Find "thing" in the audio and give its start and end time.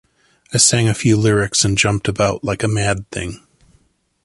3.11-3.45